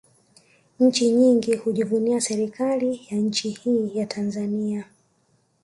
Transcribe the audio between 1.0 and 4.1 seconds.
nyingi hujivunia serikali ya nchi hii ya